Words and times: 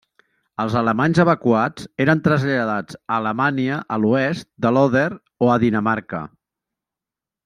Els 0.61 0.75
alemanys 0.79 1.19
evacuats 1.23 1.83
eren 2.05 2.23
traslladats 2.29 2.97
a 3.01 3.19
Alemanya 3.19 3.77
a 3.97 4.03
l'oest 4.05 4.49
de 4.67 4.71
l'Oder 4.75 5.07
o 5.49 5.55
a 5.57 5.63
Dinamarca. 5.69 6.23